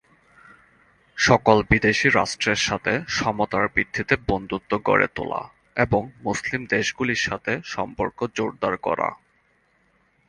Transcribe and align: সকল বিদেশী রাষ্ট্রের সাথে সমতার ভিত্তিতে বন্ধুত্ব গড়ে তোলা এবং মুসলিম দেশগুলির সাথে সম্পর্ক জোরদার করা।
সকল 1.17 1.57
বিদেশী 1.69 2.07
রাষ্ট্রের 2.09 2.59
সাথে 2.67 2.93
সমতার 3.09 3.65
ভিত্তিতে 3.75 4.15
বন্ধুত্ব 4.27 4.71
গড়ে 4.85 5.07
তোলা 5.15 5.41
এবং 5.75 6.01
মুসলিম 6.23 6.61
দেশগুলির 6.65 7.21
সাথে 7.27 7.51
সম্পর্ক 7.65 8.19
জোরদার 8.35 8.75
করা। 8.77 9.09